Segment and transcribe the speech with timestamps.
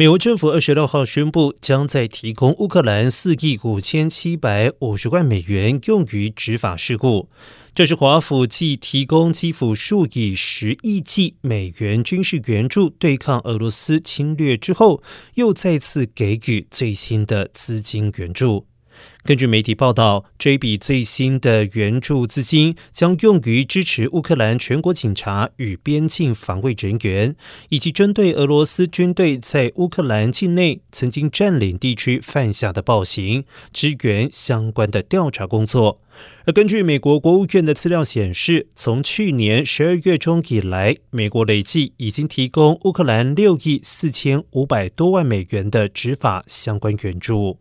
[0.00, 7.28] 美国政府二十六号宣布，将在提供乌克兰四亿五千七百五十万美元用于执法事故。
[7.74, 15.02] 这是华府继提供基辅数以十亿计美元军事援助对抗俄罗斯侵略之后，
[15.34, 18.69] 又再次给予最新的资金援助。
[19.22, 27.36] 根据媒体报道，这笔最新的援助资金将用于支持乌克兰全国警察与边境防卫人员，
[27.68, 36.00] 以及针对俄罗斯军队在乌克兰境内曾经占领地区犯下的暴行，支援相关的调查工作。
[36.46, 47.58] 而根据美国国务院的资料显示，从去年十二月中以来，美国累计已经提供乌克兰六亿四千五百多万美元的执法相关援助。